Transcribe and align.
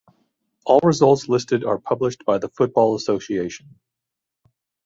All 0.65 0.79
results 0.81 1.29
listed 1.29 1.63
are 1.63 1.77
published 1.77 2.25
by 2.25 2.39
The 2.39 2.49
Football 2.49 2.95
Association. 2.95 3.75